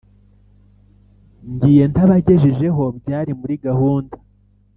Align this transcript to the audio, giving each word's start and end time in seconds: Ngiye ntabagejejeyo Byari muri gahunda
Ngiye 1.51 1.83
ntabagejejeyo 1.91 2.85
Byari 2.99 3.31
muri 3.39 3.55
gahunda 3.65 4.15